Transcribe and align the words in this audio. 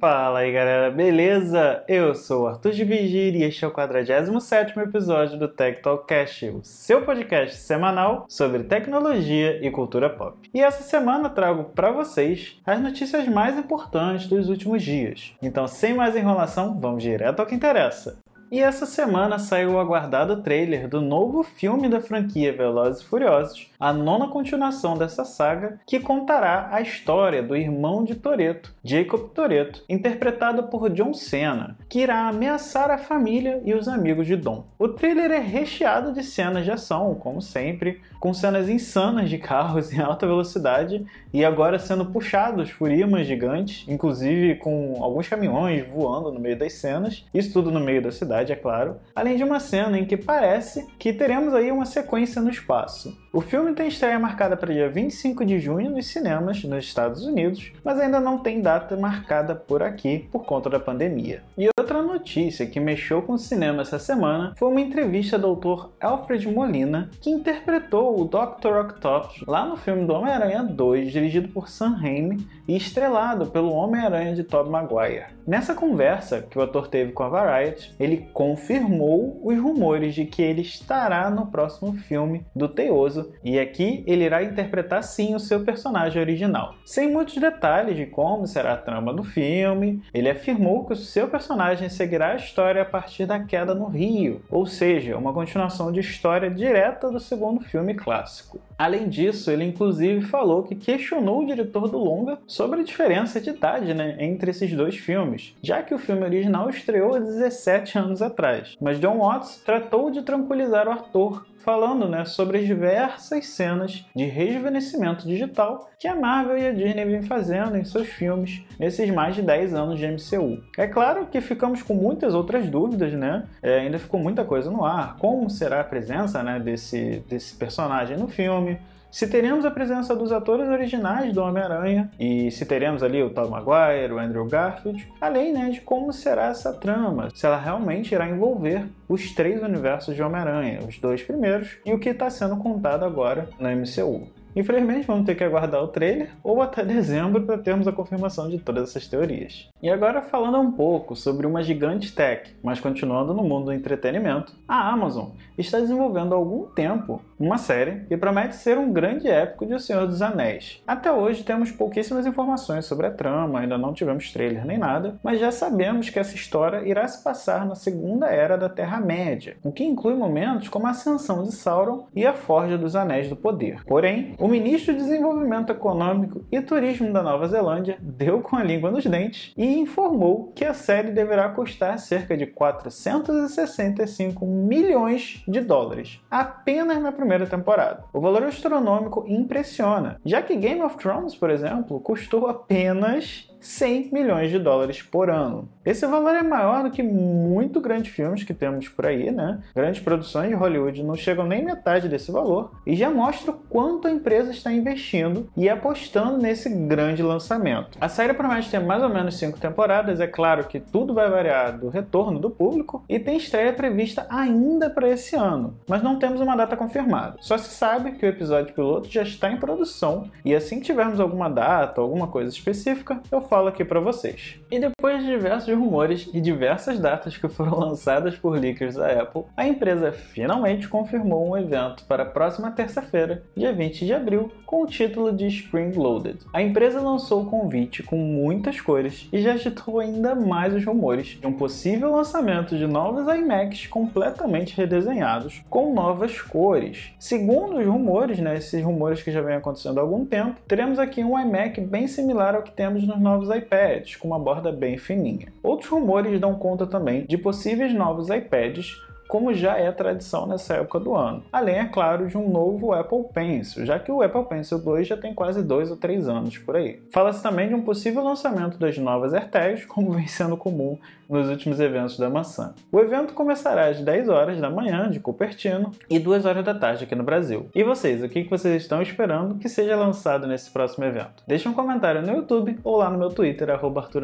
Fala 0.00 0.40
aí 0.40 0.52
galera, 0.52 0.92
beleza? 0.92 1.82
Eu 1.88 2.14
sou 2.14 2.44
o 2.44 2.46
Arthur 2.46 2.70
de 2.70 2.84
Vigir 2.84 3.34
e 3.34 3.42
este 3.42 3.64
é 3.64 3.68
o 3.68 3.72
47 3.72 4.78
episódio 4.78 5.36
do 5.36 5.48
Tech 5.48 5.82
Talkcast, 5.82 6.46
o 6.50 6.60
seu 6.62 7.04
podcast 7.04 7.56
semanal 7.56 8.24
sobre 8.28 8.62
tecnologia 8.62 9.58
e 9.60 9.68
cultura 9.72 10.08
pop. 10.08 10.36
E 10.54 10.60
essa 10.60 10.84
semana 10.84 11.28
trago 11.28 11.64
para 11.74 11.90
vocês 11.90 12.60
as 12.64 12.80
notícias 12.80 13.26
mais 13.26 13.58
importantes 13.58 14.28
dos 14.28 14.48
últimos 14.48 14.84
dias. 14.84 15.34
Então, 15.42 15.66
sem 15.66 15.94
mais 15.94 16.14
enrolação, 16.14 16.78
vamos 16.78 17.02
direto 17.02 17.40
ao 17.40 17.46
que 17.46 17.56
interessa. 17.56 18.20
E 18.50 18.60
essa 18.60 18.86
semana 18.86 19.38
saiu 19.38 19.72
o 19.72 19.78
aguardado 19.78 20.42
trailer 20.42 20.88
do 20.88 21.02
novo 21.02 21.42
filme 21.42 21.86
da 21.86 22.00
franquia 22.00 22.50
Velozes 22.50 23.02
e 23.02 23.04
Furiosos, 23.04 23.70
a 23.78 23.92
nona 23.92 24.28
continuação 24.28 24.96
dessa 24.96 25.22
saga, 25.22 25.78
que 25.86 26.00
contará 26.00 26.70
a 26.72 26.80
história 26.80 27.42
do 27.42 27.54
irmão 27.54 28.04
de 28.04 28.14
Toretto, 28.14 28.74
Jacob 28.82 29.28
Toretto, 29.34 29.84
interpretado 29.86 30.62
por 30.64 30.88
John 30.88 31.12
Cena, 31.12 31.76
que 31.90 32.00
irá 32.00 32.26
ameaçar 32.26 32.90
a 32.90 32.96
família 32.96 33.60
e 33.66 33.74
os 33.74 33.86
amigos 33.86 34.26
de 34.26 34.34
Dom. 34.34 34.64
O 34.78 34.88
trailer 34.88 35.30
é 35.30 35.40
recheado 35.40 36.10
de 36.10 36.22
cenas 36.22 36.64
de 36.64 36.70
ação, 36.70 37.14
como 37.16 37.42
sempre, 37.42 38.00
com 38.18 38.32
cenas 38.32 38.70
insanas 38.70 39.28
de 39.28 39.36
carros 39.36 39.92
em 39.92 40.00
alta 40.00 40.26
velocidade 40.26 41.04
e 41.34 41.44
agora 41.44 41.78
sendo 41.78 42.06
puxados 42.06 42.72
por 42.72 42.90
imãs 42.90 43.26
gigantes, 43.26 43.84
inclusive 43.86 44.54
com 44.54 44.96
alguns 45.02 45.28
caminhões 45.28 45.86
voando 45.86 46.32
no 46.32 46.40
meio 46.40 46.58
das 46.58 46.72
cenas, 46.72 47.26
isso 47.34 47.52
tudo 47.52 47.70
no 47.70 47.78
meio 47.78 48.00
da 48.00 48.10
cidade 48.10 48.37
é 48.46 48.56
claro, 48.56 48.96
além 49.14 49.36
de 49.36 49.44
uma 49.44 49.60
cena 49.60 49.98
em 49.98 50.04
que 50.04 50.16
parece 50.16 50.86
que 50.98 51.12
teremos 51.12 51.54
aí 51.54 51.70
uma 51.70 51.84
sequência 51.84 52.40
no 52.40 52.50
espaço. 52.50 53.16
O 53.30 53.40
filme 53.40 53.74
tem 53.74 53.88
estreia 53.88 54.18
marcada 54.18 54.56
para 54.56 54.72
dia 54.72 54.88
25 54.88 55.44
de 55.44 55.60
junho 55.60 55.90
nos 55.90 56.06
cinemas 56.06 56.64
nos 56.64 56.84
Estados 56.84 57.24
Unidos, 57.24 57.70
mas 57.84 58.00
ainda 58.00 58.18
não 58.18 58.38
tem 58.38 58.62
data 58.62 58.96
marcada 58.96 59.54
por 59.54 59.82
aqui 59.82 60.28
por 60.32 60.44
conta 60.44 60.70
da 60.70 60.80
pandemia. 60.80 61.42
E 61.56 61.68
outra 61.78 62.02
notícia 62.02 62.66
que 62.66 62.80
mexeu 62.80 63.20
com 63.22 63.34
o 63.34 63.38
cinema 63.38 63.82
essa 63.82 63.98
semana 63.98 64.54
foi 64.56 64.68
uma 64.68 64.80
entrevista 64.80 65.38
do 65.38 65.46
autor 65.46 65.92
Alfred 66.00 66.48
Molina, 66.48 67.10
que 67.20 67.30
interpretou 67.30 68.18
o 68.18 68.24
Dr. 68.24 68.78
Octopus 68.80 69.44
lá 69.46 69.66
no 69.66 69.76
filme 69.76 70.06
do 70.06 70.14
Homem-Aranha 70.14 70.62
2, 70.62 71.12
dirigido 71.12 71.48
por 71.48 71.68
Sam 71.68 71.96
Raimi 71.96 72.46
e 72.66 72.76
estrelado 72.76 73.46
pelo 73.46 73.72
Homem-Aranha 73.72 74.34
de 74.34 74.42
Tobey 74.42 74.72
Maguire. 74.72 75.38
Nessa 75.46 75.74
conversa 75.74 76.42
que 76.42 76.58
o 76.58 76.62
ator 76.62 76.88
teve 76.88 77.12
com 77.12 77.22
a 77.22 77.28
Variety, 77.28 77.94
ele 77.98 78.27
confirmou 78.32 79.40
os 79.42 79.58
rumores 79.58 80.14
de 80.14 80.24
que 80.24 80.42
ele 80.42 80.62
estará 80.62 81.30
no 81.30 81.46
próximo 81.46 81.92
filme 81.94 82.44
do 82.54 82.68
Teoso 82.68 83.32
e 83.42 83.58
aqui 83.58 84.04
ele 84.06 84.24
irá 84.24 84.42
interpretar 84.42 85.02
sim 85.02 85.34
o 85.34 85.40
seu 85.40 85.64
personagem 85.64 86.20
original. 86.20 86.74
Sem 86.84 87.10
muitos 87.10 87.36
detalhes 87.36 87.96
de 87.96 88.06
como 88.06 88.46
será 88.46 88.74
a 88.74 88.76
trama 88.76 89.12
do 89.12 89.22
filme, 89.22 90.02
ele 90.12 90.30
afirmou 90.30 90.84
que 90.84 90.92
o 90.92 90.96
seu 90.96 91.28
personagem 91.28 91.88
seguirá 91.88 92.32
a 92.32 92.36
história 92.36 92.82
a 92.82 92.84
partir 92.84 93.26
da 93.26 93.40
queda 93.40 93.74
no 93.74 93.86
Rio, 93.86 94.42
ou 94.50 94.66
seja, 94.66 95.16
uma 95.16 95.32
continuação 95.32 95.90
de 95.92 96.00
história 96.00 96.50
direta 96.50 97.10
do 97.10 97.20
segundo 97.20 97.60
filme 97.60 97.94
clássico. 97.94 98.60
Além 98.78 99.08
disso, 99.08 99.50
ele 99.50 99.64
inclusive 99.64 100.22
falou 100.22 100.62
que 100.62 100.76
questionou 100.76 101.42
o 101.42 101.46
diretor 101.46 101.88
do 101.88 101.98
longa 101.98 102.38
sobre 102.46 102.80
a 102.80 102.84
diferença 102.84 103.40
de 103.40 103.50
idade 103.50 103.92
né, 103.92 104.16
entre 104.20 104.52
esses 104.52 104.72
dois 104.72 104.96
filmes, 104.96 105.54
já 105.60 105.82
que 105.82 105.92
o 105.92 105.98
filme 105.98 106.22
original 106.22 106.70
estreou 106.70 107.16
há 107.16 107.18
17 107.18 107.98
anos 107.98 108.17
atrás. 108.22 108.76
Mas 108.80 109.00
John 109.00 109.18
Watts 109.18 109.62
tratou 109.64 110.10
de 110.10 110.22
tranquilizar 110.22 110.88
o 110.88 110.92
ator, 110.92 111.46
falando 111.68 112.08
né, 112.08 112.24
sobre 112.24 112.56
as 112.56 112.66
diversas 112.66 113.46
cenas 113.48 114.02
de 114.16 114.24
rejuvenescimento 114.24 115.28
digital 115.28 115.90
que 115.98 116.08
a 116.08 116.16
Marvel 116.16 116.56
e 116.56 116.66
a 116.66 116.72
Disney 116.72 117.04
vêm 117.04 117.20
fazendo 117.20 117.76
em 117.76 117.84
seus 117.84 118.08
filmes 118.08 118.64
nesses 118.78 119.10
mais 119.10 119.34
de 119.36 119.42
10 119.42 119.74
anos 119.74 119.98
de 119.98 120.06
MCU. 120.06 120.62
É 120.78 120.86
claro 120.86 121.26
que 121.26 121.42
ficamos 121.42 121.82
com 121.82 121.92
muitas 121.92 122.32
outras 122.32 122.70
dúvidas, 122.70 123.12
né? 123.12 123.44
É, 123.62 123.80
ainda 123.80 123.98
ficou 123.98 124.18
muita 124.18 124.46
coisa 124.46 124.70
no 124.70 124.82
ar. 124.82 125.18
Como 125.18 125.50
será 125.50 125.82
a 125.82 125.84
presença 125.84 126.42
né, 126.42 126.58
desse, 126.58 127.22
desse 127.28 127.54
personagem 127.54 128.16
no 128.16 128.28
filme? 128.28 128.78
se 129.10 129.26
teremos 129.26 129.64
a 129.64 129.70
presença 129.70 130.14
dos 130.14 130.32
atores 130.32 130.68
originais 130.68 131.32
do 131.32 131.42
Homem-Aranha 131.42 132.10
e 132.18 132.50
se 132.50 132.66
teremos 132.66 133.02
ali 133.02 133.22
o 133.22 133.30
Tom 133.30 133.48
Maguire, 133.48 134.12
o 134.12 134.18
Andrew 134.18 134.44
Garfield, 134.46 135.08
além 135.20 135.52
né, 135.52 135.70
de 135.70 135.80
como 135.80 136.12
será 136.12 136.48
essa 136.48 136.72
trama, 136.72 137.28
se 137.34 137.46
ela 137.46 137.58
realmente 137.58 138.14
irá 138.14 138.28
envolver 138.28 138.86
os 139.08 139.32
três 139.32 139.62
universos 139.62 140.14
de 140.14 140.22
Homem-Aranha, 140.22 140.80
os 140.86 140.98
dois 140.98 141.22
primeiros 141.22 141.57
e 141.84 141.92
o 141.92 141.98
que 141.98 142.10
está 142.10 142.30
sendo 142.30 142.56
contado 142.56 143.04
agora 143.04 143.48
na 143.58 143.74
MCU. 143.74 144.28
Infelizmente, 144.58 145.06
vamos 145.06 145.24
ter 145.24 145.36
que 145.36 145.44
aguardar 145.44 145.84
o 145.84 145.86
trailer 145.86 146.30
ou 146.42 146.60
até 146.60 146.84
dezembro 146.84 147.44
para 147.44 147.58
termos 147.58 147.86
a 147.86 147.92
confirmação 147.92 148.48
de 148.48 148.58
todas 148.58 148.90
essas 148.90 149.06
teorias. 149.06 149.68
E 149.80 149.88
agora 149.88 150.20
falando 150.20 150.58
um 150.58 150.72
pouco 150.72 151.14
sobre 151.14 151.46
uma 151.46 151.62
gigante 151.62 152.12
tech, 152.12 152.56
mas 152.60 152.80
continuando 152.80 153.32
no 153.32 153.44
mundo 153.44 153.66
do 153.66 153.72
entretenimento, 153.72 154.56
a 154.66 154.90
Amazon 154.90 155.28
está 155.56 155.78
desenvolvendo 155.78 156.32
há 156.32 156.36
algum 156.36 156.64
tempo 156.66 157.22
uma 157.38 157.56
série 157.56 158.00
que 158.08 158.16
promete 158.16 158.56
ser 158.56 158.76
um 158.78 158.92
grande 158.92 159.28
épico 159.28 159.64
de 159.64 159.74
O 159.74 159.78
Senhor 159.78 160.08
dos 160.08 160.22
Anéis. 160.22 160.82
Até 160.84 161.12
hoje 161.12 161.44
temos 161.44 161.70
pouquíssimas 161.70 162.26
informações 162.26 162.84
sobre 162.84 163.06
a 163.06 163.12
trama, 163.12 163.60
ainda 163.60 163.78
não 163.78 163.94
tivemos 163.94 164.32
trailer 164.32 164.66
nem 164.66 164.76
nada, 164.76 165.20
mas 165.22 165.38
já 165.38 165.52
sabemos 165.52 166.10
que 166.10 166.18
essa 166.18 166.34
história 166.34 166.82
irá 166.84 167.06
se 167.06 167.22
passar 167.22 167.64
na 167.64 167.76
Segunda 167.76 168.26
Era 168.26 168.58
da 168.58 168.68
Terra-média, 168.68 169.56
o 169.62 169.70
que 169.70 169.84
inclui 169.84 170.14
momentos 170.14 170.68
como 170.68 170.88
a 170.88 170.90
ascensão 170.90 171.44
de 171.44 171.52
Sauron 171.52 172.08
e 172.12 172.26
a 172.26 172.32
Forja 172.32 172.76
dos 172.76 172.96
Anéis 172.96 173.28
do 173.28 173.36
Poder. 173.36 173.84
Porém, 173.84 174.34
o 174.36 174.47
ministro 174.48 174.94
de 174.94 175.00
Desenvolvimento 175.00 175.70
Econômico 175.70 176.44
e 176.50 176.60
Turismo 176.60 177.12
da 177.12 177.22
Nova 177.22 177.46
Zelândia 177.46 177.98
deu 178.00 178.40
com 178.40 178.56
a 178.56 178.64
língua 178.64 178.90
nos 178.90 179.04
dentes 179.04 179.52
e 179.56 179.78
informou 179.78 180.52
que 180.54 180.64
a 180.64 180.74
série 180.74 181.10
deverá 181.10 181.48
custar 181.50 181.98
cerca 181.98 182.36
de 182.36 182.46
465 182.46 184.46
milhões 184.46 185.42
de 185.46 185.60
dólares 185.60 186.20
apenas 186.30 187.02
na 187.02 187.12
primeira 187.12 187.46
temporada. 187.46 188.04
O 188.12 188.20
valor 188.20 188.44
astronômico 188.44 189.24
impressiona, 189.26 190.20
já 190.24 190.42
que 190.42 190.56
Game 190.56 190.82
of 190.82 190.96
Thrones, 190.96 191.34
por 191.34 191.50
exemplo, 191.50 192.00
custou 192.00 192.46
apenas 192.46 193.48
100 193.60 194.10
milhões 194.12 194.50
de 194.50 194.58
dólares 194.58 195.02
por 195.02 195.30
ano. 195.30 195.68
Esse 195.84 196.06
valor 196.06 196.34
é 196.34 196.42
maior 196.42 196.84
do 196.84 196.90
que 196.90 197.02
muito 197.02 197.80
grandes 197.80 198.12
filmes 198.12 198.44
que 198.44 198.52
temos 198.52 198.88
por 198.88 199.06
aí, 199.06 199.30
né? 199.30 199.60
Grandes 199.74 200.00
produções 200.00 200.48
de 200.50 200.54
Hollywood 200.54 201.02
não 201.02 201.14
chegam 201.14 201.46
nem 201.46 201.64
metade 201.64 202.08
desse 202.08 202.30
valor 202.30 202.72
e 202.86 202.94
já 202.94 203.10
mostra 203.10 203.50
o 203.50 203.54
quanto 203.54 204.06
a 204.06 204.10
empresa 204.10 204.50
está 204.50 204.70
investindo 204.70 205.48
e 205.56 205.68
apostando 205.68 206.38
nesse 206.38 206.68
grande 206.68 207.22
lançamento. 207.22 207.96
A 208.00 208.08
série 208.08 208.34
promete 208.34 208.70
ter 208.70 208.80
mais 208.80 209.02
ou 209.02 209.08
menos 209.08 209.38
cinco 209.38 209.58
temporadas, 209.58 210.20
é 210.20 210.26
claro 210.26 210.64
que 210.64 210.78
tudo 210.78 211.14
vai 211.14 211.28
variar 211.30 211.78
do 211.78 211.88
retorno 211.88 212.38
do 212.38 212.50
público 212.50 213.02
e 213.08 213.18
tem 213.18 213.36
estreia 213.36 213.72
prevista 213.72 214.26
ainda 214.28 214.90
para 214.90 215.08
esse 215.08 215.36
ano, 215.36 215.74
mas 215.88 216.02
não 216.02 216.18
temos 216.18 216.40
uma 216.40 216.56
data 216.56 216.76
confirmada. 216.76 217.36
Só 217.40 217.56
se 217.56 217.70
sabe 217.70 218.12
que 218.12 218.26
o 218.26 218.28
episódio 218.28 218.74
piloto 218.74 219.10
já 219.10 219.22
está 219.22 219.50
em 219.50 219.56
produção 219.56 220.30
e 220.44 220.54
assim 220.54 220.80
que 220.80 220.86
tivermos 220.86 221.18
alguma 221.18 221.48
data, 221.48 222.00
alguma 222.00 222.26
coisa 222.26 222.50
específica, 222.50 223.20
eu 223.32 223.40
falo 223.48 223.68
aqui 223.68 223.84
para 223.84 224.00
vocês. 224.00 224.60
E 224.70 224.78
depois 224.78 225.22
de 225.22 225.30
diversos 225.30 225.74
rumores 225.74 226.28
e 226.32 226.40
diversas 226.40 226.98
datas 226.98 227.36
que 227.36 227.48
foram 227.48 227.78
lançadas 227.80 228.36
por 228.36 228.58
leakers 228.58 228.94
da 228.94 229.22
Apple, 229.22 229.44
a 229.56 229.66
empresa 229.66 230.12
finalmente 230.12 230.88
confirmou 230.88 231.48
um 231.48 231.56
evento 231.56 232.04
para 232.04 232.22
a 232.22 232.26
próxima 232.26 232.70
terça-feira, 232.70 233.42
dia 233.56 233.72
20 233.72 234.04
de 234.04 234.12
abril, 234.12 234.52
com 234.66 234.82
o 234.82 234.86
título 234.86 235.32
de 235.32 235.46
Spring 235.46 235.92
Loaded. 235.92 236.38
A 236.52 236.62
empresa 236.62 237.00
lançou 237.00 237.42
o 237.42 237.46
convite 237.46 238.02
com 238.02 238.16
muitas 238.16 238.80
cores 238.80 239.28
e 239.32 239.40
já 239.40 239.54
agitou 239.54 239.98
ainda 239.98 240.34
mais 240.34 240.74
os 240.74 240.84
rumores 240.84 241.38
de 241.40 241.46
um 241.46 241.52
possível 241.52 242.12
lançamento 242.12 242.76
de 242.76 242.86
novos 242.86 243.26
iMacs 243.34 243.86
completamente 243.86 244.76
redesenhados 244.76 245.62
com 245.70 245.94
novas 245.94 246.40
cores. 246.40 247.12
Segundo 247.18 247.78
os 247.78 247.86
rumores, 247.86 248.38
né, 248.38 248.56
esses 248.56 248.82
rumores 248.82 249.22
que 249.22 249.30
já 249.30 249.40
vêm 249.40 249.56
acontecendo 249.56 249.98
há 249.98 250.02
algum 250.02 250.24
tempo, 250.24 250.60
teremos 250.66 250.98
aqui 250.98 251.24
um 251.24 251.38
iMac 251.38 251.80
bem 251.80 252.06
similar 252.06 252.54
ao 252.54 252.62
que 252.62 252.72
temos 252.72 253.06
nos 253.06 253.18
novos 253.18 253.37
novos 253.38 253.54
iPads, 253.54 254.16
com 254.16 254.28
uma 254.28 254.38
borda 254.38 254.72
bem 254.72 254.98
fininha. 254.98 255.52
Outros 255.62 255.88
rumores 255.88 256.40
dão 256.40 256.54
conta 256.56 256.86
também 256.86 257.24
de 257.26 257.38
possíveis 257.38 257.94
novos 257.94 258.28
iPads 258.28 259.00
como 259.28 259.52
já 259.52 259.76
é 259.76 259.92
tradição 259.92 260.46
nessa 260.46 260.74
época 260.74 260.98
do 260.98 261.14
ano. 261.14 261.44
Além, 261.52 261.76
é 261.76 261.84
claro, 261.84 262.26
de 262.26 262.36
um 262.36 262.48
novo 262.48 262.92
Apple 262.92 263.24
Pencil, 263.32 263.84
já 263.84 263.98
que 263.98 264.10
o 264.10 264.22
Apple 264.22 264.46
Pencil 264.46 264.78
2 264.78 265.06
já 265.06 265.16
tem 265.16 265.34
quase 265.34 265.62
dois 265.62 265.90
ou 265.90 265.96
três 265.96 266.26
anos 266.28 266.56
por 266.56 266.76
aí. 266.76 267.02
Fala-se 267.12 267.42
também 267.42 267.68
de 267.68 267.74
um 267.74 267.82
possível 267.82 268.24
lançamento 268.24 268.78
das 268.78 268.96
novas 268.96 269.34
AirTags, 269.34 269.84
como 269.86 270.12
vem 270.12 270.26
sendo 270.26 270.56
comum 270.56 270.98
nos 271.28 271.48
últimos 271.50 271.78
eventos 271.78 272.18
da 272.18 272.30
maçã. 272.30 272.74
O 272.90 272.98
evento 273.00 273.34
começará 273.34 273.88
às 273.88 274.00
10 274.00 274.30
horas 274.30 274.60
da 274.60 274.70
manhã 274.70 275.10
de 275.10 275.20
Cupertino 275.20 275.92
e 276.08 276.18
2 276.18 276.46
horas 276.46 276.64
da 276.64 276.74
tarde 276.74 277.04
aqui 277.04 277.14
no 277.14 277.22
Brasil. 277.22 277.68
E 277.74 277.84
vocês, 277.84 278.22
o 278.22 278.28
que 278.28 278.44
vocês 278.44 278.82
estão 278.82 279.02
esperando 279.02 279.56
que 279.56 279.68
seja 279.68 279.94
lançado 279.94 280.46
nesse 280.46 280.70
próximo 280.70 281.04
evento? 281.04 281.42
Deixe 281.46 281.68
um 281.68 281.74
comentário 281.74 282.22
no 282.22 282.34
YouTube 282.34 282.78
ou 282.82 282.96
lá 282.96 283.10
no 283.10 283.18
meu 283.18 283.28
Twitter, 283.28 283.68
arroba 283.68 284.00
Arthur 284.00 284.22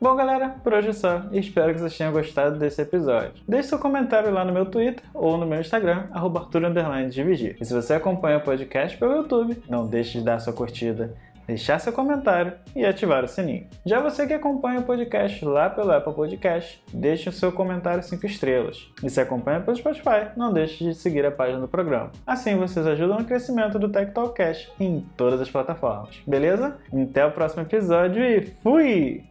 Bom, 0.00 0.14
galera, 0.14 0.50
por 0.62 0.74
hoje 0.74 0.90
é 0.90 0.92
só. 0.92 1.22
Espero 1.32 1.72
que 1.72 1.80
vocês 1.80 1.96
tenham 1.96 2.12
gostado 2.12 2.58
desse 2.58 2.82
episódio. 2.82 3.32
Deixe 3.48 3.68
seu 3.68 3.78
comentário 3.78 4.30
lá 4.30 4.44
no 4.44 4.52
meu 4.52 4.66
Twitter 4.66 5.02
ou 5.14 5.38
no 5.38 5.46
meu 5.46 5.60
Instagram, 5.60 6.06
arroba 6.12 6.48
E 6.52 7.64
se 7.64 7.74
você 7.74 7.94
acompanha 7.94 8.38
o 8.38 8.42
podcast 8.42 8.96
pelo 8.98 9.16
YouTube, 9.16 9.62
não 9.68 9.86
deixe 9.86 10.18
de 10.18 10.24
dar 10.24 10.38
sua 10.38 10.52
curtida 10.52 11.14
deixar 11.46 11.78
seu 11.78 11.92
comentário 11.92 12.52
e 12.74 12.84
ativar 12.84 13.24
o 13.24 13.28
sininho. 13.28 13.66
Já 13.84 14.00
você 14.00 14.26
que 14.26 14.34
acompanha 14.34 14.80
o 14.80 14.82
podcast 14.82 15.44
lá 15.44 15.70
pelo 15.70 15.92
Apple 15.92 16.12
Podcast, 16.12 16.82
deixe 16.92 17.28
o 17.28 17.32
seu 17.32 17.52
comentário 17.52 18.02
5 18.02 18.26
estrelas. 18.26 18.90
E 19.02 19.08
se 19.08 19.20
acompanha 19.20 19.60
pelo 19.60 19.76
Spotify, 19.76 20.30
não 20.36 20.52
deixe 20.52 20.84
de 20.84 20.94
seguir 20.94 21.24
a 21.24 21.30
página 21.30 21.60
do 21.60 21.68
programa. 21.68 22.10
Assim 22.26 22.56
vocês 22.56 22.86
ajudam 22.86 23.18
no 23.18 23.24
crescimento 23.24 23.78
do 23.78 23.88
Tech 23.88 24.12
Talk 24.12 24.34
Cash 24.34 24.70
em 24.80 25.06
todas 25.16 25.40
as 25.40 25.50
plataformas. 25.50 26.20
Beleza? 26.26 26.76
Até 26.92 27.24
o 27.24 27.30
próximo 27.30 27.62
episódio 27.62 28.22
e 28.22 28.42
fui! 28.62 29.24